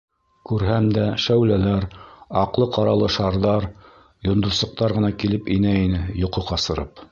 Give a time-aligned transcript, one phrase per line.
[0.51, 1.85] Күрһәм дә, шәүләләр,
[2.45, 3.69] аҡлы-ҡаралы шарҙар,
[4.31, 7.09] йондоҙсоҡтар ғына килеп инә ине йоҡо ҡасырып.